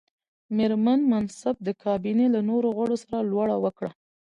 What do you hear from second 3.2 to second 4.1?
لوړه وکړه.